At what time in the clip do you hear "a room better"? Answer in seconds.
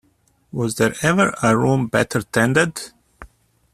1.43-2.23